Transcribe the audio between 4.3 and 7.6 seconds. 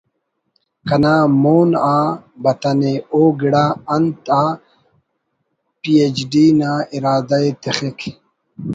آ P H D نا ارادہ ءِ